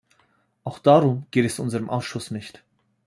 [0.63, 2.63] Auch darum geht es unserem Ausschuss nicht.